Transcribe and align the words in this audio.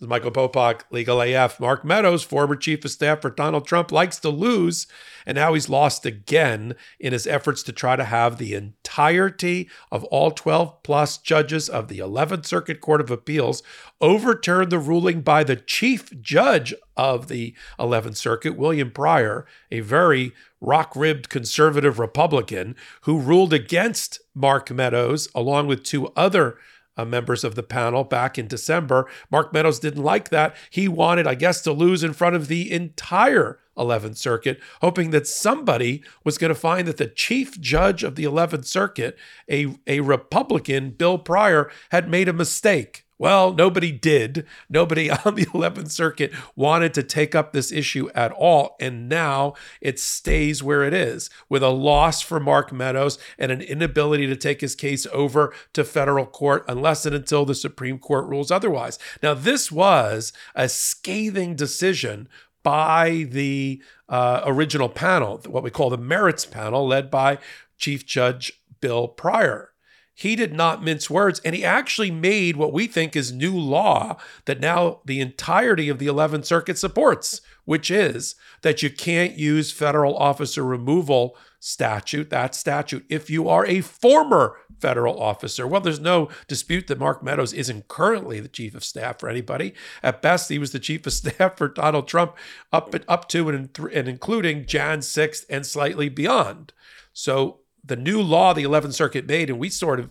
This 0.00 0.06
is 0.06 0.10
Michael 0.10 0.32
Popok, 0.32 0.80
Legal 0.90 1.20
AF. 1.20 1.60
Mark 1.60 1.84
Meadows, 1.84 2.24
former 2.24 2.56
chief 2.56 2.84
of 2.84 2.90
staff 2.90 3.22
for 3.22 3.30
Donald 3.30 3.64
Trump, 3.64 3.92
likes 3.92 4.18
to 4.18 4.28
lose, 4.28 4.88
and 5.24 5.36
now 5.36 5.54
he's 5.54 5.68
lost 5.68 6.04
again 6.04 6.74
in 6.98 7.12
his 7.12 7.28
efforts 7.28 7.62
to 7.62 7.72
try 7.72 7.94
to 7.94 8.02
have 8.02 8.36
the 8.36 8.54
entirety 8.54 9.70
of 9.92 10.02
all 10.06 10.32
12 10.32 10.82
plus 10.82 11.16
judges 11.16 11.68
of 11.68 11.86
the 11.86 12.00
11th 12.00 12.44
Circuit 12.44 12.80
Court 12.80 13.00
of 13.00 13.12
Appeals 13.12 13.62
overturn 14.00 14.68
the 14.68 14.80
ruling 14.80 15.20
by 15.20 15.44
the 15.44 15.54
chief 15.54 16.20
judge 16.20 16.74
of 16.96 17.28
the 17.28 17.54
11th 17.78 18.16
Circuit, 18.16 18.56
William 18.56 18.90
Pryor, 18.90 19.46
a 19.70 19.78
very 19.78 20.32
rock 20.60 20.96
ribbed 20.96 21.28
conservative 21.28 22.00
Republican 22.00 22.74
who 23.02 23.20
ruled 23.20 23.52
against 23.52 24.18
Mark 24.34 24.72
Meadows 24.72 25.28
along 25.36 25.68
with 25.68 25.84
two 25.84 26.08
other 26.16 26.58
uh, 26.96 27.04
members 27.04 27.44
of 27.44 27.54
the 27.54 27.62
panel 27.62 28.04
back 28.04 28.38
in 28.38 28.46
December. 28.46 29.08
Mark 29.30 29.52
Meadows 29.52 29.78
didn't 29.78 30.02
like 30.02 30.30
that. 30.30 30.54
He 30.70 30.88
wanted, 30.88 31.26
I 31.26 31.34
guess, 31.34 31.60
to 31.62 31.72
lose 31.72 32.04
in 32.04 32.12
front 32.12 32.36
of 32.36 32.48
the 32.48 32.70
entire 32.70 33.58
11th 33.76 34.16
Circuit, 34.16 34.60
hoping 34.80 35.10
that 35.10 35.26
somebody 35.26 36.02
was 36.22 36.38
going 36.38 36.50
to 36.50 36.54
find 36.54 36.86
that 36.88 36.96
the 36.96 37.06
chief 37.06 37.60
judge 37.60 38.04
of 38.04 38.14
the 38.14 38.24
11th 38.24 38.66
Circuit, 38.66 39.16
a, 39.50 39.74
a 39.86 40.00
Republican, 40.00 40.90
Bill 40.90 41.18
Pryor, 41.18 41.70
had 41.90 42.08
made 42.08 42.28
a 42.28 42.32
mistake. 42.32 43.03
Well, 43.18 43.52
nobody 43.52 43.92
did. 43.92 44.46
Nobody 44.68 45.10
on 45.24 45.34
the 45.34 45.46
11th 45.46 45.90
Circuit 45.90 46.32
wanted 46.56 46.94
to 46.94 47.02
take 47.02 47.34
up 47.34 47.52
this 47.52 47.70
issue 47.70 48.10
at 48.14 48.32
all. 48.32 48.76
And 48.80 49.08
now 49.08 49.54
it 49.80 49.98
stays 49.98 50.62
where 50.62 50.82
it 50.82 50.92
is 50.92 51.30
with 51.48 51.62
a 51.62 51.68
loss 51.68 52.20
for 52.20 52.40
Mark 52.40 52.72
Meadows 52.72 53.18
and 53.38 53.52
an 53.52 53.60
inability 53.60 54.26
to 54.26 54.36
take 54.36 54.60
his 54.60 54.74
case 54.74 55.06
over 55.12 55.54
to 55.72 55.84
federal 55.84 56.26
court 56.26 56.64
unless 56.68 57.06
and 57.06 57.14
until 57.14 57.44
the 57.44 57.54
Supreme 57.54 57.98
Court 57.98 58.26
rules 58.26 58.50
otherwise. 58.50 58.98
Now, 59.22 59.34
this 59.34 59.70
was 59.70 60.32
a 60.54 60.68
scathing 60.68 61.54
decision 61.54 62.28
by 62.62 63.26
the 63.30 63.82
uh, 64.08 64.40
original 64.46 64.88
panel, 64.88 65.40
what 65.46 65.62
we 65.62 65.70
call 65.70 65.90
the 65.90 65.98
merits 65.98 66.46
panel, 66.46 66.86
led 66.86 67.10
by 67.10 67.38
Chief 67.76 68.06
Judge 68.06 68.52
Bill 68.80 69.06
Pryor 69.06 69.73
he 70.14 70.36
did 70.36 70.52
not 70.52 70.82
mince 70.82 71.10
words 71.10 71.40
and 71.44 71.54
he 71.54 71.64
actually 71.64 72.10
made 72.10 72.56
what 72.56 72.72
we 72.72 72.86
think 72.86 73.16
is 73.16 73.32
new 73.32 73.58
law 73.58 74.16
that 74.44 74.60
now 74.60 75.00
the 75.04 75.20
entirety 75.20 75.88
of 75.88 75.98
the 75.98 76.06
11th 76.06 76.44
circuit 76.44 76.78
supports 76.78 77.40
which 77.64 77.90
is 77.90 78.34
that 78.62 78.82
you 78.82 78.90
can't 78.90 79.36
use 79.36 79.72
federal 79.72 80.16
officer 80.16 80.64
removal 80.64 81.36
statute 81.58 82.30
that 82.30 82.54
statute 82.54 83.04
if 83.08 83.28
you 83.28 83.48
are 83.48 83.66
a 83.66 83.80
former 83.80 84.58
federal 84.78 85.18
officer. 85.20 85.66
Well 85.66 85.80
there's 85.80 86.00
no 86.00 86.28
dispute 86.46 86.88
that 86.88 86.98
mark 86.98 87.22
meadows 87.22 87.54
isn't 87.54 87.88
currently 87.88 88.38
the 88.38 88.48
chief 88.48 88.74
of 88.74 88.84
staff 88.84 89.18
for 89.18 89.30
anybody. 89.30 89.72
At 90.02 90.20
best 90.20 90.50
he 90.50 90.58
was 90.58 90.72
the 90.72 90.78
chief 90.78 91.06
of 91.06 91.12
staff 91.14 91.56
for 91.56 91.68
donald 91.68 92.06
trump 92.06 92.36
up 92.72 92.94
up 93.08 93.28
to 93.30 93.48
and, 93.48 93.76
and 93.92 94.08
including 94.08 94.66
jan 94.66 94.98
6th 95.00 95.46
and 95.48 95.64
slightly 95.66 96.08
beyond. 96.08 96.72
So 97.14 97.60
the 97.84 97.96
new 97.96 98.20
law 98.22 98.52
the 98.54 98.64
11th 98.64 98.94
Circuit 98.94 99.26
made, 99.26 99.50
and 99.50 99.58
we 99.58 99.68
sort 99.68 100.00
of 100.00 100.10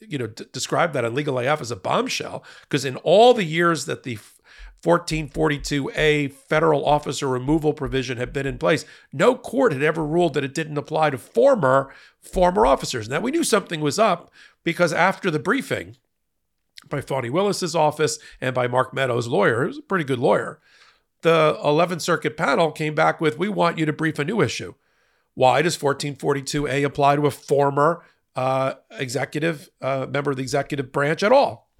you 0.00 0.18
know 0.18 0.28
d- 0.28 0.46
describe 0.52 0.92
that 0.92 1.04
on 1.04 1.14
Legal 1.14 1.38
AF 1.38 1.60
as 1.60 1.70
a 1.70 1.76
bombshell 1.76 2.44
because 2.62 2.84
in 2.84 2.96
all 2.98 3.34
the 3.34 3.44
years 3.44 3.86
that 3.86 4.04
the 4.04 4.18
1442A 4.82 6.32
federal 6.32 6.84
officer 6.84 7.26
removal 7.26 7.72
provision 7.72 8.18
had 8.18 8.32
been 8.32 8.46
in 8.46 8.58
place, 8.58 8.84
no 9.12 9.34
court 9.34 9.72
had 9.72 9.82
ever 9.82 10.04
ruled 10.04 10.34
that 10.34 10.44
it 10.44 10.54
didn't 10.54 10.78
apply 10.78 11.10
to 11.10 11.18
former 11.18 11.92
former 12.20 12.66
officers. 12.66 13.08
Now 13.08 13.20
we 13.20 13.30
knew 13.30 13.44
something 13.44 13.80
was 13.80 13.98
up 13.98 14.30
because 14.62 14.92
after 14.92 15.30
the 15.30 15.38
briefing 15.38 15.96
by 16.88 17.00
Fani 17.00 17.30
Willis's 17.30 17.74
office 17.74 18.18
and 18.40 18.54
by 18.54 18.68
Mark 18.68 18.94
Meadows' 18.94 19.26
lawyer, 19.26 19.64
who's 19.64 19.78
a 19.78 19.82
pretty 19.82 20.04
good 20.04 20.18
lawyer, 20.18 20.60
the 21.22 21.58
11th 21.64 22.02
Circuit 22.02 22.36
panel 22.36 22.70
came 22.70 22.94
back 22.94 23.20
with, 23.20 23.38
"We 23.38 23.48
want 23.48 23.78
you 23.78 23.86
to 23.86 23.92
brief 23.92 24.18
a 24.18 24.24
new 24.24 24.40
issue." 24.40 24.74
Why 25.36 25.60
does 25.60 25.76
1442A 25.76 26.82
apply 26.82 27.16
to 27.16 27.26
a 27.26 27.30
former 27.30 28.02
uh, 28.34 28.74
executive 28.90 29.68
uh, 29.82 30.06
member 30.10 30.30
of 30.30 30.38
the 30.38 30.42
executive 30.42 30.90
branch 30.90 31.22
at 31.22 31.30
all? 31.30 31.70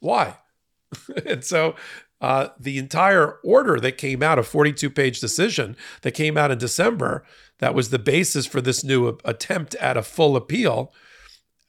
Why? 0.00 0.38
and 1.26 1.44
so 1.44 1.76
uh, 2.22 2.48
the 2.58 2.78
entire 2.78 3.34
order 3.44 3.78
that 3.80 3.98
came 3.98 4.22
out, 4.22 4.38
a 4.38 4.42
42 4.42 4.88
page 4.88 5.20
decision 5.20 5.76
that 6.00 6.12
came 6.12 6.38
out 6.38 6.50
in 6.50 6.56
December, 6.56 7.22
that 7.58 7.74
was 7.74 7.90
the 7.90 7.98
basis 7.98 8.46
for 8.46 8.62
this 8.62 8.82
new 8.82 9.18
attempt 9.26 9.74
at 9.74 9.98
a 9.98 10.02
full 10.02 10.34
appeal. 10.34 10.90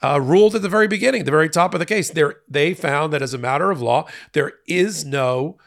Uh, 0.01 0.19
ruled 0.21 0.55
at 0.55 0.61
the 0.61 0.69
very 0.69 0.87
beginning, 0.87 1.25
the 1.25 1.31
very 1.31 1.49
top 1.49 1.73
of 1.73 1.79
the 1.79 1.85
case. 1.85 2.09
There, 2.09 2.35
they 2.47 2.73
found 2.73 3.11
that 3.11 3.21
as 3.21 3.33
a 3.33 3.37
matter 3.37 3.69
of 3.69 3.81
law, 3.81 4.07
there 4.31 4.53
is 4.65 5.03
no 5.03 5.57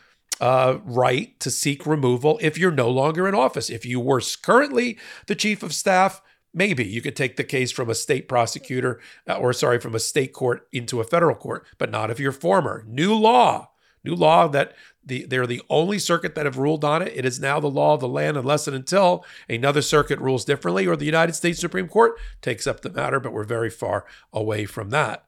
uh, 0.40 0.78
right 0.84 1.38
to 1.40 1.50
seek 1.50 1.86
removal 1.86 2.38
if 2.42 2.58
you're 2.58 2.70
no 2.70 2.90
longer 2.90 3.26
in 3.26 3.34
office. 3.34 3.70
If 3.70 3.84
you 3.84 4.00
were 4.00 4.20
currently 4.42 4.98
the 5.26 5.34
chief 5.34 5.62
of 5.62 5.72
staff, 5.72 6.20
maybe 6.52 6.84
you 6.84 7.00
could 7.02 7.16
take 7.16 7.36
the 7.36 7.44
case 7.44 7.72
from 7.72 7.90
a 7.90 7.94
state 7.94 8.28
prosecutor 8.28 9.00
uh, 9.28 9.36
or, 9.36 9.52
sorry, 9.52 9.78
from 9.78 9.94
a 9.94 10.00
state 10.00 10.32
court 10.32 10.66
into 10.72 11.00
a 11.00 11.04
federal 11.04 11.36
court, 11.36 11.66
but 11.78 11.90
not 11.90 12.10
if 12.10 12.20
you're 12.20 12.32
former. 12.32 12.84
New 12.86 13.14
law, 13.14 13.70
new 14.04 14.14
law 14.14 14.48
that 14.48 14.74
the, 15.04 15.24
they're 15.24 15.46
the 15.46 15.62
only 15.70 15.98
circuit 15.98 16.34
that 16.34 16.46
have 16.46 16.58
ruled 16.58 16.84
on 16.84 17.00
it. 17.00 17.12
It 17.14 17.24
is 17.24 17.38
now 17.38 17.60
the 17.60 17.68
law 17.68 17.94
of 17.94 18.00
the 18.00 18.08
land 18.08 18.36
unless 18.36 18.66
and 18.66 18.74
until 18.74 19.24
another 19.48 19.82
circuit 19.82 20.18
rules 20.18 20.44
differently 20.44 20.86
or 20.86 20.96
the 20.96 21.04
United 21.04 21.34
States 21.34 21.60
Supreme 21.60 21.88
Court 21.88 22.14
takes 22.42 22.66
up 22.66 22.80
the 22.80 22.90
matter, 22.90 23.20
but 23.20 23.32
we're 23.32 23.44
very 23.44 23.70
far 23.70 24.04
away 24.32 24.64
from 24.64 24.90
that. 24.90 25.24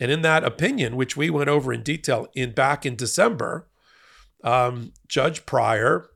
And 0.00 0.10
in 0.10 0.22
that 0.22 0.44
opinion, 0.44 0.96
which 0.96 1.16
we 1.16 1.28
went 1.28 1.50
over 1.50 1.72
in 1.72 1.82
detail 1.82 2.28
in 2.34 2.52
back 2.52 2.86
in 2.86 2.96
December, 2.96 3.66
um, 4.44 4.92
Judge 5.06 5.46
Pryor 5.46 6.08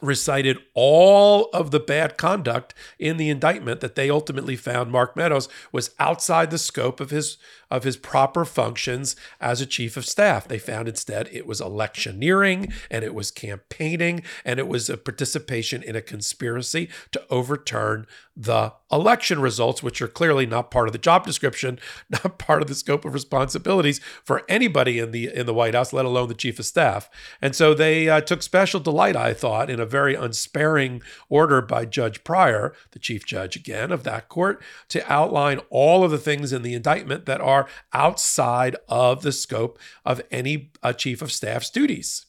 recited 0.00 0.58
all 0.74 1.48
of 1.52 1.70
the 1.70 1.80
bad 1.80 2.16
conduct 2.18 2.74
in 2.98 3.16
the 3.16 3.30
indictment 3.30 3.80
that 3.80 3.94
they 3.94 4.10
ultimately 4.10 4.56
found 4.56 4.90
Mark 4.90 5.16
Meadows 5.16 5.48
was 5.72 5.90
outside 5.98 6.50
the 6.50 6.58
scope 6.58 7.00
of 7.00 7.10
his 7.10 7.38
of 7.74 7.82
his 7.82 7.96
proper 7.96 8.44
functions 8.44 9.16
as 9.40 9.60
a 9.60 9.66
chief 9.66 9.96
of 9.96 10.06
staff. 10.06 10.46
They 10.46 10.58
found 10.58 10.88
instead 10.88 11.28
it 11.32 11.46
was 11.46 11.60
electioneering 11.60 12.72
and 12.90 13.04
it 13.04 13.14
was 13.14 13.32
campaigning 13.32 14.22
and 14.44 14.60
it 14.60 14.68
was 14.68 14.88
a 14.88 14.96
participation 14.96 15.82
in 15.82 15.96
a 15.96 16.00
conspiracy 16.00 16.88
to 17.10 17.22
overturn 17.30 18.06
the 18.36 18.72
election 18.90 19.40
results, 19.40 19.82
which 19.82 20.02
are 20.02 20.08
clearly 20.08 20.46
not 20.46 20.70
part 20.70 20.88
of 20.88 20.92
the 20.92 20.98
job 20.98 21.24
description, 21.24 21.78
not 22.10 22.38
part 22.38 22.62
of 22.62 22.68
the 22.68 22.74
scope 22.74 23.04
of 23.04 23.14
responsibilities 23.14 24.00
for 24.22 24.42
anybody 24.48 24.98
in 24.98 25.10
the 25.10 25.32
in 25.32 25.46
the 25.46 25.54
White 25.54 25.74
House, 25.74 25.92
let 25.92 26.04
alone 26.04 26.28
the 26.28 26.34
chief 26.34 26.58
of 26.58 26.64
staff. 26.64 27.08
And 27.40 27.54
so 27.54 27.74
they 27.74 28.08
uh, 28.08 28.20
took 28.20 28.42
special 28.42 28.80
delight, 28.80 29.16
I 29.16 29.34
thought, 29.34 29.70
in 29.70 29.80
a 29.80 29.86
very 29.86 30.14
unsparing 30.14 31.02
order 31.28 31.60
by 31.60 31.84
Judge 31.84 32.24
Pryor, 32.24 32.74
the 32.92 32.98
chief 32.98 33.24
judge 33.24 33.56
again 33.56 33.92
of 33.92 34.04
that 34.04 34.28
court, 34.28 34.62
to 34.88 35.12
outline 35.12 35.60
all 35.70 36.04
of 36.04 36.10
the 36.10 36.18
things 36.18 36.52
in 36.52 36.62
the 36.62 36.74
indictment 36.74 37.26
that 37.26 37.40
are 37.40 37.63
outside 37.92 38.76
of 38.88 39.22
the 39.22 39.32
scope 39.32 39.78
of 40.04 40.22
any 40.30 40.72
uh, 40.82 40.92
chief 40.92 41.22
of 41.22 41.32
staff's 41.32 41.70
duties. 41.70 42.26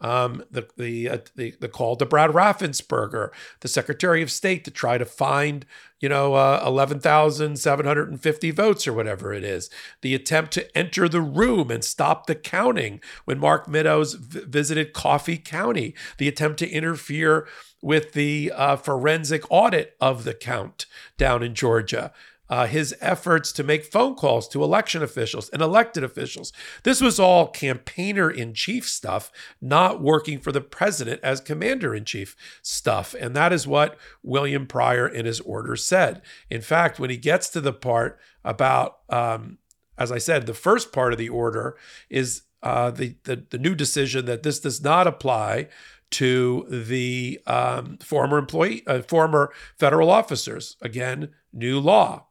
Um, 0.00 0.44
the 0.48 0.68
the, 0.76 1.08
uh, 1.08 1.18
the 1.34 1.54
the 1.58 1.68
call 1.68 1.96
to 1.96 2.06
Brad 2.06 2.30
Raffensperger, 2.30 3.30
the 3.60 3.68
Secretary 3.68 4.22
of 4.22 4.30
State, 4.30 4.64
to 4.64 4.70
try 4.70 4.96
to 4.96 5.04
find 5.04 5.66
you 6.00 6.08
know 6.08 6.34
uh, 6.34 6.62
eleven 6.64 7.00
thousand 7.00 7.58
seven 7.58 7.84
hundred 7.84 8.08
and 8.08 8.20
fifty 8.20 8.52
votes 8.52 8.86
or 8.86 8.92
whatever 8.92 9.32
it 9.32 9.42
is. 9.42 9.70
The 10.02 10.14
attempt 10.14 10.52
to 10.52 10.78
enter 10.78 11.08
the 11.08 11.20
room 11.20 11.70
and 11.72 11.84
stop 11.84 12.26
the 12.26 12.36
counting 12.36 13.00
when 13.24 13.40
Mark 13.40 13.66
Meadows 13.66 14.14
v- 14.14 14.44
visited 14.46 14.92
Coffee 14.92 15.38
County. 15.38 15.94
The 16.18 16.28
attempt 16.28 16.60
to 16.60 16.70
interfere 16.70 17.48
with 17.82 18.12
the 18.12 18.52
uh, 18.54 18.76
forensic 18.76 19.42
audit 19.50 19.96
of 20.00 20.22
the 20.22 20.34
count 20.34 20.86
down 21.16 21.42
in 21.42 21.56
Georgia 21.56 22.12
uh, 22.50 22.66
his 22.66 22.94
efforts 23.00 23.52
to 23.52 23.62
make 23.62 23.84
phone 23.84 24.14
calls 24.14 24.48
to 24.48 24.62
election 24.62 25.02
officials 25.02 25.48
and 25.50 25.62
elected 25.62 26.02
officials. 26.02 26.52
This 26.82 27.00
was 27.00 27.20
all 27.20 27.48
campaigner 27.48 28.30
in 28.30 28.54
chief 28.54 28.88
stuff, 28.88 29.30
not 29.60 30.00
working 30.00 30.38
for 30.38 30.52
the 30.52 30.60
president 30.60 31.20
as 31.22 31.40
commander 31.40 31.94
in 31.94 32.04
chief 32.04 32.36
stuff. 32.62 33.14
And 33.18 33.34
that 33.36 33.52
is 33.52 33.66
what 33.66 33.98
William 34.22 34.66
Pryor 34.66 35.06
in 35.06 35.26
his 35.26 35.40
order 35.40 35.76
said. 35.76 36.22
In 36.50 36.60
fact, 36.60 36.98
when 36.98 37.10
he 37.10 37.16
gets 37.16 37.48
to 37.50 37.60
the 37.60 37.72
part 37.72 38.18
about, 38.44 38.98
um, 39.08 39.58
as 39.96 40.10
I 40.12 40.18
said, 40.18 40.46
the 40.46 40.54
first 40.54 40.92
part 40.92 41.12
of 41.12 41.18
the 41.18 41.28
order 41.28 41.76
is 42.08 42.42
uh, 42.62 42.90
the, 42.90 43.16
the, 43.24 43.44
the 43.50 43.58
new 43.58 43.74
decision 43.74 44.24
that 44.26 44.42
this 44.42 44.60
does 44.60 44.82
not 44.82 45.06
apply 45.06 45.68
to 46.10 46.66
the 46.70 47.38
um, 47.46 47.98
former 47.98 48.38
employee, 48.38 48.82
uh, 48.86 49.02
former 49.02 49.52
federal 49.78 50.10
officers. 50.10 50.76
Again, 50.80 51.30
new 51.52 51.78
law. 51.78 52.27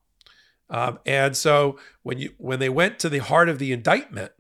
Um, 0.70 1.00
and 1.06 1.36
so 1.36 1.80
when 2.04 2.18
you 2.20 2.34
when 2.38 2.60
they 2.60 2.70
went 2.70 3.00
to 3.00 3.10
the 3.10 3.20
heart 3.20 3.50
of 3.50 3.60
the 3.60 3.72
indictment, 3.72 4.32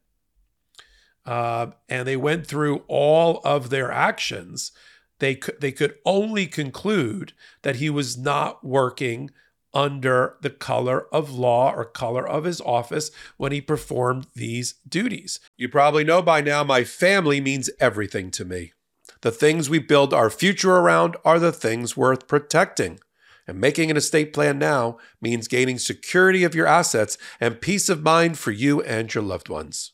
uh, 1.25 1.67
and 1.89 2.07
they 2.07 2.17
went 2.17 2.47
through 2.47 2.83
all 2.87 3.41
of 3.43 3.69
their 3.69 3.91
actions, 3.91 4.71
they 5.19 5.35
could 5.35 5.59
they 5.61 5.71
could 5.71 5.95
only 6.05 6.47
conclude 6.47 7.33
that 7.61 7.77
he 7.77 7.89
was 7.89 8.17
not 8.17 8.63
working 8.63 9.31
under 9.73 10.37
the 10.41 10.49
color 10.49 11.07
of 11.13 11.31
law 11.31 11.71
or 11.71 11.85
color 11.85 12.27
of 12.27 12.45
his 12.45 12.61
office 12.61 13.11
when 13.37 13.51
he 13.51 13.61
performed 13.61 14.27
these 14.33 14.75
duties. 14.87 15.39
You 15.57 15.69
probably 15.69 16.03
know 16.03 16.21
by 16.21 16.41
now 16.41 16.63
my 16.63 16.83
family 16.83 17.39
means 17.41 17.69
everything 17.79 18.31
to 18.31 18.45
me. 18.45 18.73
The 19.21 19.31
things 19.31 19.69
we 19.69 19.79
build 19.79 20.13
our 20.13 20.29
future 20.29 20.75
around 20.75 21.17
are 21.25 21.39
the 21.39 21.51
things 21.51 21.97
worth 21.97 22.27
protecting. 22.27 22.99
And 23.47 23.59
making 23.61 23.89
an 23.89 23.97
estate 23.97 24.33
plan 24.33 24.59
now 24.59 24.97
means 25.21 25.47
gaining 25.47 25.79
security 25.79 26.43
of 26.43 26.53
your 26.53 26.67
assets 26.67 27.17
and 27.39 27.61
peace 27.61 27.87
of 27.87 28.03
mind 28.03 28.37
for 28.37 28.51
you 28.51 28.81
and 28.81 29.13
your 29.13 29.23
loved 29.23 29.47
ones. 29.47 29.93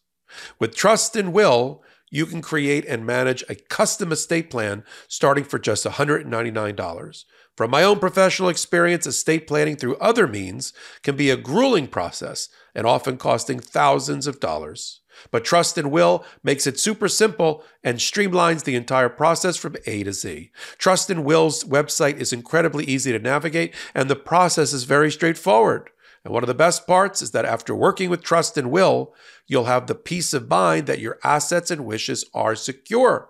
With 0.59 0.75
Trust 0.75 1.15
and 1.15 1.31
Will, 1.31 1.83
you 2.09 2.25
can 2.25 2.41
create 2.41 2.85
and 2.85 3.05
manage 3.05 3.44
a 3.50 3.55
custom 3.55 4.11
estate 4.11 4.50
plan 4.50 4.83
starting 5.07 5.44
for 5.44 5.59
just 5.59 5.85
$199. 5.85 7.25
From 7.55 7.71
my 7.71 7.83
own 7.83 8.00
professional 8.00 8.50
experience, 8.50 9.05
estate 9.05 9.47
planning 9.47 9.75
through 9.75 9.97
other 9.97 10.27
means 10.27 10.73
can 11.03 11.15
be 11.15 11.29
a 11.29 11.38
grueling 11.38 11.88
process 11.88 12.49
and 12.73 12.88
often 12.88 13.17
costing 13.17 13.59
thousands 13.59 14.25
of 14.25 14.39
dollars. 14.39 15.01
But 15.31 15.45
Trust 15.45 15.77
and 15.77 15.92
Will 15.92 16.25
makes 16.44 16.68
it 16.68 16.80
super 16.80 17.07
simple 17.07 17.63
and 17.83 17.98
streamlines 17.98 18.63
the 18.63 18.75
entire 18.75 19.10
process 19.10 19.57
from 19.57 19.75
A 19.86 20.04
to 20.04 20.13
Z. 20.13 20.51
Trust 20.77 21.10
and 21.10 21.25
Will's 21.25 21.63
website 21.63 22.18
is 22.18 22.33
incredibly 22.33 22.86
easy 22.86 23.12
to 23.12 23.19
navigate, 23.19 23.74
and 23.94 24.10
the 24.10 24.15
process 24.15 24.74
is 24.74 24.83
very 24.83 25.12
straightforward. 25.12 25.89
And 26.24 26.33
one 26.33 26.44
of 26.44 26.48
the 26.48 26.54
best 26.54 26.88
parts 26.88 27.21
is 27.21 27.31
that 27.31 27.45
after 27.45 27.75
working 27.75 28.10
with 28.10 28.24
Trust 28.24 28.57
and 28.57 28.71
Will, 28.71 29.13
you'll 29.45 29.65
have 29.65 29.88
the 29.88 29.95
peace 29.95 30.33
of 30.33 30.50
mind 30.50 30.88
that 30.88 31.00
your 31.00 31.19
assets 31.24 31.69
and 31.69 31.86
wishes 31.86 32.25
are 32.33 32.56
secure. 32.56 33.30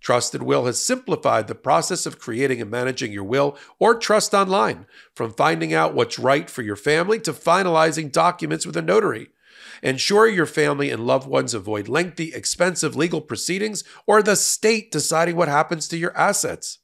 Trust 0.00 0.34
and 0.34 0.44
Will 0.44 0.66
has 0.66 0.80
simplified 0.80 1.48
the 1.48 1.54
process 1.54 2.06
of 2.06 2.18
creating 2.18 2.60
and 2.60 2.70
managing 2.70 3.12
your 3.12 3.24
will 3.24 3.56
or 3.78 3.94
trust 3.94 4.32
online, 4.34 4.86
from 5.14 5.32
finding 5.32 5.74
out 5.74 5.94
what's 5.94 6.18
right 6.18 6.48
for 6.48 6.62
your 6.62 6.76
family 6.76 7.18
to 7.20 7.32
finalizing 7.32 8.10
documents 8.10 8.66
with 8.66 8.76
a 8.76 8.82
notary. 8.82 9.30
Ensure 9.84 10.26
your 10.26 10.46
family 10.46 10.90
and 10.90 11.06
loved 11.06 11.28
ones 11.28 11.52
avoid 11.52 11.88
lengthy, 11.88 12.32
expensive 12.32 12.96
legal 12.96 13.20
proceedings 13.20 13.84
or 14.06 14.22
the 14.22 14.34
state 14.34 14.90
deciding 14.90 15.36
what 15.36 15.48
happens 15.48 15.86
to 15.86 15.98
your 15.98 16.16
assets. 16.16 16.78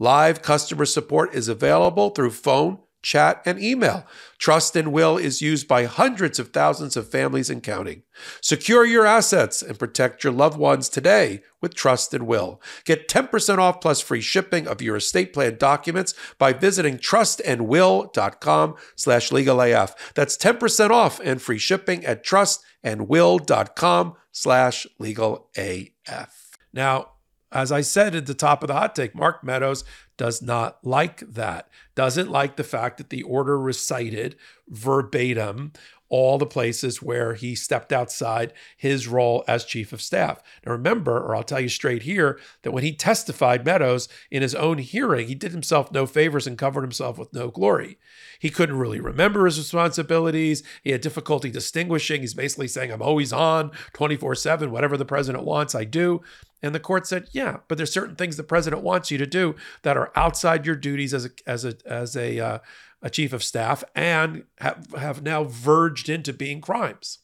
Live 0.00 0.42
customer 0.42 0.84
support 0.84 1.32
is 1.32 1.46
available 1.46 2.10
through 2.10 2.32
phone, 2.32 2.80
chat, 3.02 3.42
and 3.44 3.62
email. 3.62 4.06
Trust 4.38 4.76
and 4.76 4.92
Will 4.92 5.16
is 5.16 5.42
used 5.42 5.66
by 5.68 5.84
hundreds 5.84 6.38
of 6.38 6.48
thousands 6.48 6.96
of 6.96 7.10
families 7.10 7.50
and 7.50 7.62
counting. 7.62 8.02
Secure 8.40 8.84
your 8.84 9.06
assets 9.06 9.62
and 9.62 9.78
protect 9.78 10.24
your 10.24 10.32
loved 10.32 10.58
ones 10.58 10.88
today 10.88 11.42
with 11.60 11.74
Trust 11.74 12.14
and 12.14 12.26
Will. 12.26 12.60
Get 12.84 13.08
10% 13.08 13.58
off 13.58 13.80
plus 13.80 14.00
free 14.00 14.20
shipping 14.20 14.66
of 14.66 14.82
your 14.82 14.96
estate 14.96 15.32
plan 15.32 15.56
documents 15.56 16.14
by 16.38 16.52
visiting 16.52 16.98
trustandwill.com 16.98 18.74
slash 18.96 19.30
legalaf. 19.30 19.94
That's 20.14 20.36
10% 20.36 20.90
off 20.90 21.20
and 21.22 21.40
free 21.40 21.58
shipping 21.58 22.04
at 22.04 22.24
trustandwill.com 22.24 24.14
slash 24.32 24.86
legalaf. 25.00 26.30
Now, 26.72 27.12
as 27.52 27.72
I 27.72 27.80
said 27.80 28.14
at 28.14 28.26
the 28.26 28.34
top 28.34 28.62
of 28.62 28.68
the 28.68 28.74
hot 28.74 28.94
take, 28.94 29.14
Mark 29.14 29.42
Meadows 29.42 29.84
does 30.16 30.42
not 30.42 30.78
like 30.84 31.20
that, 31.20 31.68
doesn't 31.94 32.30
like 32.30 32.56
the 32.56 32.64
fact 32.64 32.98
that 32.98 33.10
the 33.10 33.22
order 33.22 33.58
recited 33.58 34.36
verbatim 34.68 35.72
all 36.10 36.36
the 36.36 36.46
places 36.46 37.00
where 37.00 37.34
he 37.34 37.54
stepped 37.54 37.92
outside 37.92 38.52
his 38.76 39.08
role 39.08 39.44
as 39.48 39.64
chief 39.64 39.92
of 39.92 40.02
staff. 40.02 40.42
Now, 40.66 40.72
remember, 40.72 41.16
or 41.18 41.34
I'll 41.34 41.42
tell 41.42 41.60
you 41.60 41.68
straight 41.68 42.02
here, 42.02 42.38
that 42.62 42.72
when 42.72 42.82
he 42.82 42.92
testified 42.92 43.64
Meadows 43.64 44.08
in 44.30 44.42
his 44.42 44.54
own 44.54 44.78
hearing, 44.78 45.28
he 45.28 45.34
did 45.34 45.52
himself 45.52 45.92
no 45.92 46.06
favors 46.06 46.46
and 46.46 46.58
covered 46.58 46.82
himself 46.82 47.16
with 47.16 47.32
no 47.32 47.48
glory. 47.48 47.98
He 48.38 48.50
couldn't 48.50 48.78
really 48.78 49.00
remember 49.00 49.46
his 49.46 49.58
responsibilities. 49.58 50.62
He 50.82 50.90
had 50.90 51.00
difficulty 51.00 51.50
distinguishing. 51.50 52.20
He's 52.22 52.34
basically 52.34 52.68
saying, 52.68 52.90
I'm 52.90 53.02
always 53.02 53.32
on 53.32 53.70
24 53.92 54.34
7, 54.34 54.70
whatever 54.70 54.96
the 54.96 55.04
president 55.04 55.44
wants, 55.44 55.74
I 55.74 55.84
do. 55.84 56.22
And 56.62 56.74
the 56.74 56.80
court 56.80 57.06
said, 57.06 57.28
"Yeah, 57.32 57.58
but 57.68 57.78
there's 57.78 57.92
certain 57.92 58.16
things 58.16 58.36
the 58.36 58.42
president 58.42 58.82
wants 58.82 59.10
you 59.10 59.18
to 59.18 59.26
do 59.26 59.56
that 59.82 59.96
are 59.96 60.12
outside 60.14 60.66
your 60.66 60.76
duties 60.76 61.14
as 61.14 61.24
a 61.24 61.30
as 61.46 61.64
a 61.64 61.74
as 61.86 62.16
a 62.16 62.38
uh, 62.38 62.58
a 63.02 63.10
chief 63.10 63.32
of 63.32 63.42
staff 63.42 63.82
and 63.94 64.44
have, 64.58 64.86
have 64.98 65.22
now 65.22 65.44
verged 65.44 66.08
into 66.08 66.32
being 66.32 66.60
crimes." 66.60 67.18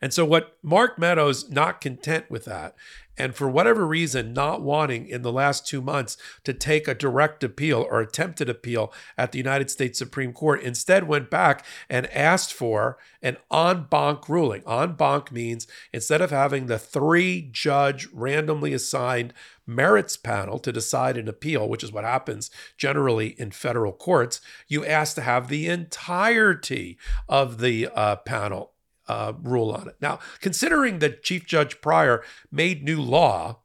And 0.00 0.12
so, 0.12 0.24
what 0.24 0.56
Mark 0.62 0.98
Meadows 0.98 1.50
not 1.50 1.80
content 1.80 2.30
with 2.30 2.44
that 2.44 2.74
and 3.18 3.34
for 3.34 3.48
whatever 3.48 3.86
reason, 3.86 4.32
not 4.32 4.62
wanting 4.62 5.08
in 5.08 5.22
the 5.22 5.32
last 5.32 5.66
two 5.66 5.82
months 5.82 6.16
to 6.44 6.54
take 6.54 6.86
a 6.86 6.94
direct 6.94 7.42
appeal 7.42 7.84
or 7.90 8.00
attempted 8.00 8.48
appeal 8.48 8.92
at 9.18 9.32
the 9.32 9.38
United 9.38 9.70
States 9.70 9.98
Supreme 9.98 10.32
Court, 10.32 10.62
instead 10.62 11.08
went 11.08 11.28
back 11.28 11.64
and 11.90 12.06
asked 12.12 12.52
for 12.52 12.96
an 13.20 13.36
en 13.52 13.86
banc 13.90 14.28
ruling. 14.28 14.62
En 14.66 14.92
banc 14.92 15.32
means 15.32 15.66
instead 15.92 16.22
of 16.22 16.30
having 16.30 16.66
the 16.66 16.78
three 16.78 17.48
judge 17.50 18.08
randomly 18.12 18.72
assigned 18.72 19.34
merits 19.66 20.16
panel 20.16 20.58
to 20.60 20.72
decide 20.72 21.16
an 21.16 21.28
appeal, 21.28 21.68
which 21.68 21.82
is 21.82 21.92
what 21.92 22.04
happens 22.04 22.50
generally 22.76 23.34
in 23.38 23.50
federal 23.50 23.92
courts, 23.92 24.40
you 24.68 24.86
ask 24.86 25.16
to 25.16 25.22
have 25.22 25.48
the 25.48 25.66
entirety 25.66 26.96
of 27.28 27.58
the 27.58 27.88
uh, 27.94 28.16
panel 28.16 28.72
uh, 29.08 29.32
rule 29.42 29.70
on 29.70 29.88
it. 29.88 29.96
Now, 30.00 30.18
considering 30.40 30.98
that 31.00 31.22
Chief 31.22 31.46
Judge 31.46 31.80
Pryor 31.80 32.22
made 32.50 32.84
new 32.84 33.00
law 33.00 33.58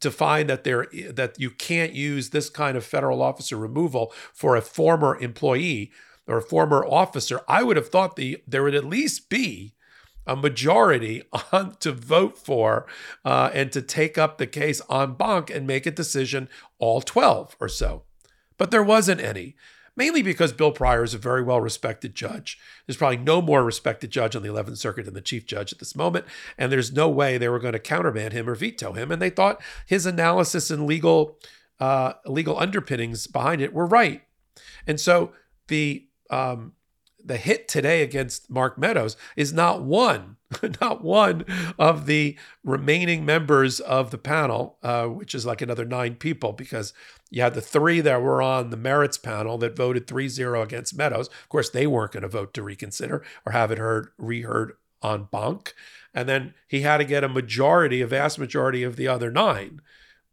to 0.00 0.10
find 0.10 0.48
that 0.50 0.64
there 0.64 0.86
that 1.10 1.40
you 1.40 1.50
can't 1.50 1.92
use 1.92 2.30
this 2.30 2.50
kind 2.50 2.76
of 2.76 2.84
federal 2.84 3.22
officer 3.22 3.56
removal 3.56 4.12
for 4.32 4.56
a 4.56 4.62
former 4.62 5.18
employee 5.18 5.90
or 6.26 6.38
a 6.38 6.42
former 6.42 6.84
officer, 6.84 7.40
I 7.48 7.62
would 7.62 7.76
have 7.76 7.88
thought 7.88 8.16
the 8.16 8.42
there 8.46 8.62
would 8.62 8.74
at 8.74 8.84
least 8.84 9.30
be 9.30 9.72
a 10.26 10.36
majority 10.36 11.22
on 11.52 11.76
to 11.76 11.92
vote 11.92 12.36
for 12.36 12.86
uh, 13.24 13.50
and 13.54 13.72
to 13.72 13.80
take 13.80 14.18
up 14.18 14.38
the 14.38 14.46
case 14.46 14.82
en 14.90 15.14
banc 15.14 15.50
and 15.50 15.66
make 15.66 15.86
a 15.86 15.90
decision 15.90 16.48
all 16.78 17.00
12 17.00 17.56
or 17.60 17.68
so. 17.68 18.02
But 18.58 18.70
there 18.70 18.82
wasn't 18.82 19.20
any 19.20 19.54
mainly 19.96 20.22
because 20.22 20.52
Bill 20.52 20.72
Pryor 20.72 21.02
is 21.02 21.14
a 21.14 21.18
very 21.18 21.42
well 21.42 21.60
respected 21.60 22.14
judge. 22.14 22.58
There's 22.86 22.96
probably 22.96 23.16
no 23.16 23.40
more 23.40 23.64
respected 23.64 24.10
judge 24.10 24.36
on 24.36 24.42
the 24.42 24.48
11th 24.48 24.78
Circuit 24.78 25.06
than 25.06 25.14
the 25.14 25.20
chief 25.20 25.46
judge 25.46 25.72
at 25.72 25.78
this 25.78 25.96
moment, 25.96 26.26
and 26.58 26.70
there's 26.70 26.92
no 26.92 27.08
way 27.08 27.38
they 27.38 27.48
were 27.48 27.58
going 27.58 27.72
to 27.72 27.78
countermand 27.78 28.32
him 28.32 28.48
or 28.48 28.54
veto 28.54 28.92
him. 28.92 29.10
And 29.10 29.20
they 29.20 29.30
thought 29.30 29.60
his 29.86 30.06
analysis 30.06 30.70
and 30.70 30.86
legal 30.86 31.38
uh, 31.80 32.14
legal 32.24 32.58
underpinnings 32.58 33.26
behind 33.26 33.60
it 33.60 33.72
were 33.72 33.86
right. 33.86 34.22
And 34.86 35.00
so 35.00 35.32
the 35.68 36.06
um, 36.30 36.72
the 37.26 37.36
hit 37.36 37.68
today 37.68 38.02
against 38.02 38.48
Mark 38.48 38.78
Meadows 38.78 39.16
is 39.36 39.52
not 39.52 39.82
one, 39.82 40.36
not 40.80 41.02
one 41.02 41.44
of 41.78 42.06
the 42.06 42.36
remaining 42.64 43.24
members 43.24 43.80
of 43.80 44.10
the 44.10 44.18
panel, 44.18 44.78
uh, 44.82 45.06
which 45.06 45.34
is 45.34 45.44
like 45.44 45.60
another 45.60 45.84
nine 45.84 46.14
people, 46.14 46.52
because 46.52 46.92
you 47.30 47.42
had 47.42 47.54
the 47.54 47.60
three 47.60 48.00
that 48.00 48.22
were 48.22 48.40
on 48.40 48.70
the 48.70 48.76
merits 48.76 49.18
panel 49.18 49.58
that 49.58 49.76
voted 49.76 50.06
3 50.06 50.28
0 50.28 50.62
against 50.62 50.96
Meadows. 50.96 51.28
Of 51.28 51.48
course, 51.48 51.70
they 51.70 51.86
weren't 51.86 52.12
going 52.12 52.22
to 52.22 52.28
vote 52.28 52.54
to 52.54 52.62
reconsider 52.62 53.24
or 53.44 53.52
have 53.52 53.70
it 53.70 53.78
heard 53.78 54.08
reheard 54.16 54.74
en 55.02 55.28
banc. 55.30 55.74
And 56.14 56.28
then 56.28 56.54
he 56.66 56.82
had 56.82 56.98
to 56.98 57.04
get 57.04 57.24
a 57.24 57.28
majority, 57.28 58.00
a 58.00 58.06
vast 58.06 58.38
majority 58.38 58.82
of 58.82 58.96
the 58.96 59.08
other 59.08 59.30
nine. 59.30 59.82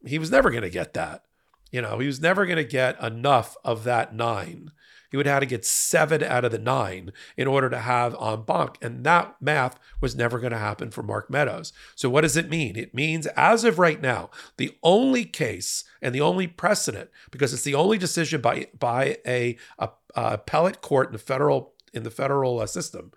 He 0.05 0.19
was 0.19 0.31
never 0.31 0.51
going 0.51 0.63
to 0.63 0.69
get 0.69 0.93
that. 0.93 1.23
You 1.71 1.81
know, 1.81 1.97
he 1.97 2.05
was 2.05 2.21
never 2.21 2.45
going 2.45 2.57
to 2.57 2.63
get 2.63 3.01
enough 3.01 3.57
of 3.63 3.83
that 3.83 4.13
nine 4.13 4.71
he 5.13 5.17
would 5.17 5.27
have 5.27 5.41
to 5.41 5.46
get 5.46 5.63
seven 5.63 6.24
out 6.24 6.43
of 6.43 6.51
the 6.51 6.58
nine 6.58 7.13
in 7.38 7.46
order 7.46 7.70
to 7.70 7.77
have 7.77 8.15
en 8.20 8.41
banc. 8.41 8.79
And 8.82 9.03
that 9.03 9.36
math 9.39 9.77
was 10.01 10.15
never 10.15 10.39
going 10.39 10.53
to 10.53 10.58
happen 10.58 10.89
for 10.89 11.03
Mark 11.03 11.29
Meadows. 11.29 11.72
So, 11.93 12.10
what 12.10 12.22
does 12.22 12.36
it 12.36 12.50
mean? 12.50 12.75
It 12.75 12.96
means, 12.96 13.27
as 13.27 13.63
of 13.63 13.77
right 13.77 14.01
now, 14.01 14.32
the 14.58 14.75
only 14.82 15.24
case 15.24 15.84
and 16.01 16.15
the 16.15 16.22
only 16.22 16.48
precedent, 16.48 17.12
because 17.29 17.53
it's 17.53 17.62
the 17.62 17.75
only 17.75 18.00
decision 18.00 18.41
by, 18.41 18.70
by 18.79 19.20
a, 19.24 19.55
a, 19.77 19.89
a 20.15 20.34
appellate 20.34 20.82
court 20.82 21.10
in 21.10 21.13
the 21.13 21.20
federal, 21.20 21.75
in 21.93 22.01
the 22.01 22.10
federal 22.10 22.60
uh, 22.60 22.65
system, 22.65 23.12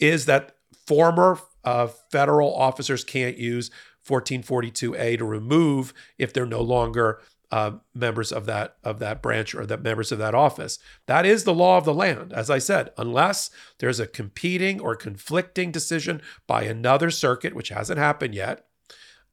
is 0.00 0.26
that 0.26 0.56
former 0.84 1.38
uh, 1.62 1.86
federal 1.86 2.52
officers 2.56 3.04
can't 3.04 3.38
use 3.38 3.70
1442A 4.04 5.18
to 5.18 5.24
remove 5.24 5.94
if 6.18 6.32
they're 6.32 6.44
no 6.44 6.60
longer 6.60 7.20
uh, 7.50 7.72
members 7.94 8.32
of 8.32 8.46
that 8.46 8.76
of 8.84 8.98
that 9.00 9.22
branch 9.22 9.54
or 9.54 9.66
that 9.66 9.82
members 9.82 10.12
of 10.12 10.18
that 10.18 10.34
office. 10.34 10.78
That 11.06 11.26
is 11.26 11.44
the 11.44 11.54
law 11.54 11.78
of 11.78 11.84
the 11.84 11.94
land, 11.94 12.32
as 12.32 12.50
I 12.50 12.58
said, 12.58 12.90
unless 12.96 13.50
there's 13.78 14.00
a 14.00 14.06
competing 14.06 14.80
or 14.80 14.94
conflicting 14.94 15.72
decision 15.72 16.22
by 16.46 16.62
another 16.62 17.10
circuit, 17.10 17.54
which 17.54 17.70
hasn't 17.70 17.98
happened 17.98 18.34
yet, 18.34 18.66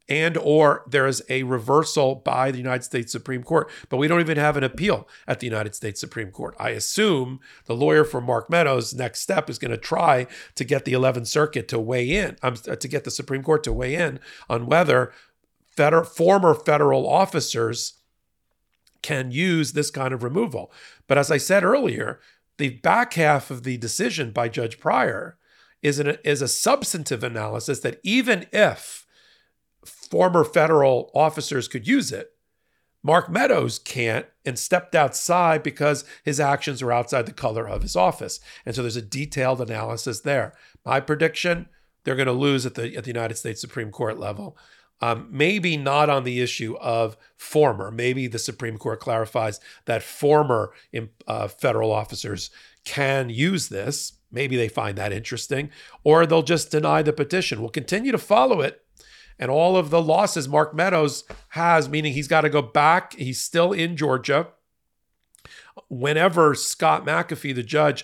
and 0.09 0.37
or 0.37 0.83
there 0.89 1.05
is 1.05 1.21
a 1.29 1.43
reversal 1.43 2.15
by 2.15 2.51
the 2.51 2.57
United 2.57 2.83
States 2.83 3.11
Supreme 3.11 3.43
Court. 3.43 3.69
But 3.89 3.97
we 3.97 4.07
don't 4.07 4.21
even 4.21 4.37
have 4.37 4.57
an 4.57 4.63
appeal 4.63 5.07
at 5.27 5.39
the 5.39 5.47
United 5.47 5.75
States 5.75 5.99
Supreme 5.99 6.31
Court. 6.31 6.55
I 6.59 6.69
assume 6.69 7.39
the 7.65 7.75
lawyer 7.75 8.03
for 8.03 8.21
Mark 8.21 8.49
Meadows' 8.49 8.93
next 8.93 9.19
step 9.19 9.49
is 9.49 9.59
going 9.59 9.71
to 9.71 9.77
try 9.77 10.27
to 10.55 10.63
get 10.63 10.85
the 10.85 10.93
11th 10.93 11.27
Circuit 11.27 11.67
to 11.67 11.79
weigh 11.79 12.09
in, 12.09 12.37
um, 12.41 12.55
to 12.55 12.87
get 12.87 13.03
the 13.03 13.11
Supreme 13.11 13.43
Court 13.43 13.63
to 13.65 13.73
weigh 13.73 13.95
in 13.95 14.19
on 14.49 14.65
whether 14.65 15.13
federal, 15.75 16.03
former 16.03 16.53
federal 16.53 17.07
officers 17.07 17.93
can 19.01 19.31
use 19.31 19.73
this 19.73 19.91
kind 19.91 20.13
of 20.13 20.23
removal. 20.23 20.71
But 21.07 21.17
as 21.17 21.31
I 21.31 21.37
said 21.37 21.63
earlier, 21.63 22.19
the 22.57 22.69
back 22.69 23.13
half 23.13 23.51
of 23.51 23.63
the 23.63 23.77
decision 23.77 24.31
by 24.31 24.49
Judge 24.49 24.79
Pryor 24.79 25.37
is, 25.81 25.99
an, 25.99 26.17
is 26.23 26.41
a 26.41 26.47
substantive 26.47 27.23
analysis 27.23 27.79
that 27.81 27.99
even 28.03 28.47
if 28.51 29.05
former 29.85 30.43
federal 30.43 31.11
officers 31.13 31.67
could 31.67 31.87
use 31.87 32.11
it, 32.11 32.31
Mark 33.03 33.29
Meadows 33.29 33.79
can't 33.79 34.25
and 34.43 34.57
stepped 34.57 34.95
outside 34.95 35.63
because 35.63 36.03
his 36.23 36.39
actions 36.39 36.81
are 36.81 36.91
outside 36.91 37.25
the 37.25 37.31
color 37.31 37.67
of 37.67 37.83
his 37.83 37.95
office. 37.95 38.39
And 38.65 38.75
so 38.75 38.81
there's 38.81 38.95
a 38.95 39.01
detailed 39.01 39.61
analysis 39.61 40.21
there. 40.21 40.53
My 40.83 40.99
prediction 40.99 41.69
they're 42.07 42.15
going 42.15 42.27
to 42.27 42.31
lose 42.31 42.65
at 42.65 42.75
the, 42.75 42.95
at 42.95 43.03
the 43.03 43.09
United 43.09 43.35
States 43.35 43.59
Supreme 43.59 43.91
Court 43.91 44.17
level. 44.17 44.57
Um, 44.99 45.27
maybe 45.29 45.77
not 45.77 46.09
on 46.09 46.23
the 46.23 46.41
issue 46.41 46.75
of 46.77 47.17
former. 47.35 47.91
Maybe 47.91 48.25
the 48.25 48.39
Supreme 48.39 48.77
Court 48.77 48.99
clarifies 48.99 49.59
that 49.85 50.01
former 50.01 50.73
uh, 51.27 51.47
federal 51.47 51.91
officers 51.91 52.49
can 52.83 53.29
use 53.29 53.69
this. 53.69 54.13
Maybe 54.31 54.57
they 54.57 54.67
find 54.67 54.97
that 54.97 55.13
interesting, 55.13 55.69
or 56.03 56.25
they'll 56.25 56.41
just 56.41 56.71
deny 56.71 57.01
the 57.01 57.13
petition. 57.13 57.61
We'll 57.61 57.69
continue 57.69 58.11
to 58.11 58.17
follow 58.17 58.61
it 58.61 58.81
and 59.39 59.51
all 59.51 59.77
of 59.77 59.89
the 59.89 60.01
losses 60.01 60.47
Mark 60.47 60.73
Meadows 60.73 61.23
has, 61.49 61.87
meaning 61.89 62.13
he's 62.13 62.27
got 62.27 62.41
to 62.41 62.49
go 62.49 62.61
back. 62.61 63.13
He's 63.13 63.39
still 63.39 63.71
in 63.71 63.95
Georgia. 63.95 64.47
Whenever 65.89 66.55
Scott 66.55 67.05
McAfee, 67.05 67.53
the 67.53 67.63
judge, 67.63 68.03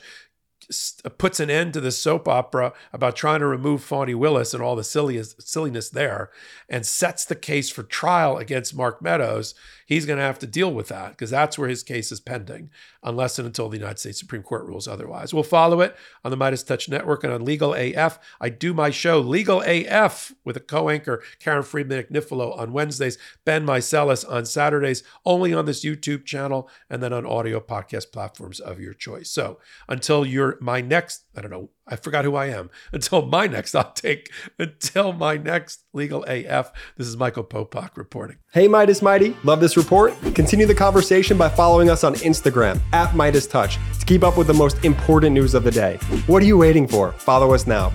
puts 1.18 1.40
an 1.40 1.50
end 1.50 1.74
to 1.74 1.82
the 1.82 1.92
soap 1.92 2.28
opera 2.28 2.74
about 2.92 3.16
trying 3.16 3.40
to 3.40 3.48
remove 3.48 3.84
Fani 3.84 4.16
Willis 4.16 4.54
and 4.54 4.64
all 4.64 4.76
the 4.76 4.84
silliness 4.84 5.90
there 5.90 6.30
and 6.70 6.86
sets 6.86 7.26
the 7.26 7.36
case 7.36 7.70
for 7.70 7.84
trial 7.84 8.38
against 8.38 8.76
Mark 8.76 9.02
Meadows, 9.02 9.56
he's 9.86 10.06
going 10.06 10.18
to 10.18 10.24
have 10.24 10.40
to 10.40 10.48
deal 10.48 10.74
with 10.74 10.88
that 10.88 11.12
because 11.12 11.30
that's 11.30 11.58
where 11.58 11.70
his 11.70 11.84
case 11.84 12.12
is 12.12 12.20
pending, 12.20 12.70
unless 13.02 13.38
and 13.38 13.46
until 13.46 13.70
the 13.70 13.78
United 13.78 14.00
States 14.00 14.20
Supreme 14.20 14.44
Court 14.44 14.66
rules 14.66 14.88
otherwise. 14.88 15.34
We'll 15.34 15.44
follow 15.44 15.82
it 15.82 15.96
on 16.24 16.32
the 16.32 16.38
MeidasTouch 16.38 16.90
Network 16.90 17.24
and 17.24 17.34
on 17.34 17.46
Legal 17.46 17.74
AF. 17.74 18.20
I 18.40 18.50
do 18.50 18.74
my 18.74 18.90
show, 18.90 19.20
Legal 19.20 19.62
AF, 19.62 20.34
with 20.44 20.58
a 20.58 20.62
co 20.62 20.90
anchor, 20.90 21.22
Karen 21.40 21.64
Friedman 21.64 22.04
Agnifilo, 22.04 22.58
on 22.58 22.74
Wednesdays, 22.74 23.18
Ben 23.46 23.66
Meiselas 23.66 24.30
on 24.30 24.46
Saturdays, 24.46 25.04
only 25.26 25.54
on 25.54 25.66
this 25.66 25.84
YouTube 25.84 26.26
channel, 26.26 26.70
and 26.90 27.02
then 27.02 27.14
on 27.14 27.26
audio 27.26 27.60
podcast 27.60 28.12
platforms 28.12 28.60
of 28.60 28.80
your 28.80 28.94
choice. 28.94 29.30
So 29.30 29.60
until 29.88 30.26
you're 30.26 30.53
my 30.62 30.82
next, 30.82 31.26
I 31.36 31.42
don't 31.42 31.52
know, 31.52 31.70
I 31.88 31.96
forgot 31.96 32.26
who 32.26 32.36
I 32.36 32.48
am. 32.48 32.70
Until 32.94 33.26
my 33.26 33.48
next, 33.48 33.76
I'll 33.76 33.92
take 33.92 34.32
until 34.60 35.14
my 35.14 35.38
next 35.38 35.84
legal 35.94 36.24
AF. 36.26 36.72
This 36.98 37.08
is 37.08 37.18
Michael 37.18 37.44
Popok 37.44 37.98
reporting. 37.98 38.38
Hey, 38.54 38.68
Meidas 38.68 39.02
Mighty, 39.02 39.36
love 39.44 39.60
this 39.60 39.78
report? 39.78 40.14
Continue 40.36 40.66
the 40.66 40.76
conversation 40.76 41.38
by 41.38 41.50
following 41.50 41.90
us 41.90 42.04
on 42.04 42.16
Instagram 42.16 42.80
at 42.94 43.10
MeidasTouch 43.10 43.78
to 44.00 44.06
keep 44.06 44.24
up 44.24 44.38
with 44.38 44.48
the 44.48 44.54
most 44.54 44.84
important 44.86 45.34
news 45.34 45.54
of 45.54 45.64
the 45.64 45.72
day. 45.72 45.98
What 46.28 46.42
are 46.44 46.46
you 46.46 46.58
waiting 46.58 46.88
for? 46.88 47.12
Follow 47.14 47.54
us 47.54 47.68
now. 47.68 47.92